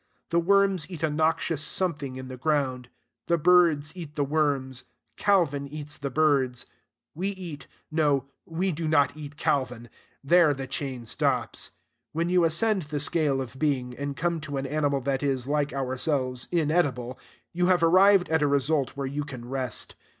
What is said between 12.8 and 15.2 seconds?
the scale of being, and come to an animal